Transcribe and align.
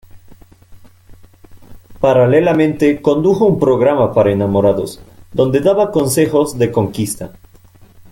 Paralelamente 1.99 3.03
condujo 3.03 3.45
un 3.45 3.59
programa 3.59 4.15
para 4.15 4.31
enamorados, 4.31 4.99
donde 5.31 5.59
daba 5.59 5.91
consejos 5.91 6.57
de 6.57 6.71
conquista. 6.71 7.33